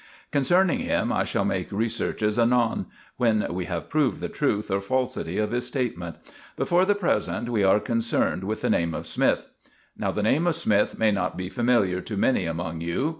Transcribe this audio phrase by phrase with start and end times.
[0.31, 5.37] Concerning him I shall make researches anon, when we have proved the truth or falsity
[5.37, 6.15] of his statement;
[6.55, 9.41] but for the present we are concerned with the name of Smythe.
[9.95, 13.09] Now, the name of Smythe may not be familiar to many among you.